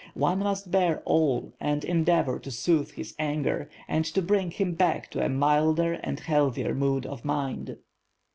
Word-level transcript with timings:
One 0.15 0.39
must 0.39 0.71
bear 0.71 1.03
all 1.05 1.53
and 1.59 1.85
endeavor 1.85 2.39
to 2.39 2.49
soothe 2.49 2.89
his 2.93 3.13
anger, 3.19 3.69
and 3.87 4.03
to 4.05 4.23
bring 4.23 4.49
him 4.49 4.73
back 4.73 5.11
to 5.11 5.23
a 5.23 5.29
"milder 5.29 5.93
and 5.93 6.19
healthier 6.19 6.73
mood 6.73 7.05
of 7.05 7.23
mind." 7.23 7.77